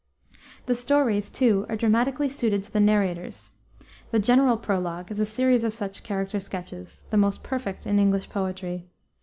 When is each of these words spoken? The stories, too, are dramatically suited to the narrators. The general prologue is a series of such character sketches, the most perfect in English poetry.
The 0.65 0.73
stories, 0.73 1.29
too, 1.29 1.67
are 1.69 1.75
dramatically 1.75 2.27
suited 2.27 2.63
to 2.63 2.71
the 2.71 2.79
narrators. 2.79 3.51
The 4.09 4.17
general 4.17 4.57
prologue 4.57 5.11
is 5.11 5.19
a 5.19 5.27
series 5.27 5.63
of 5.63 5.75
such 5.75 6.01
character 6.01 6.39
sketches, 6.39 7.05
the 7.11 7.17
most 7.17 7.43
perfect 7.43 7.85
in 7.85 7.99
English 7.99 8.27
poetry. 8.27 8.87